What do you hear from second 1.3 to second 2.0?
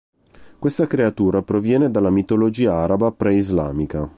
proviene